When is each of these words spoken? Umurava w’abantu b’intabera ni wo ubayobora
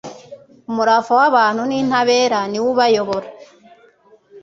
Umurava 0.69 1.11
w’abantu 1.19 1.61
b’intabera 1.69 2.39
ni 2.49 2.59
wo 2.63 2.67
ubayobora 2.73 3.27